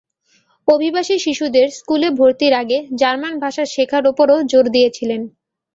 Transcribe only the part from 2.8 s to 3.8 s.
German ভাষা